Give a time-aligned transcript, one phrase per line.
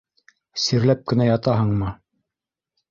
[0.61, 1.95] Сирләп кенә ятаһыңмы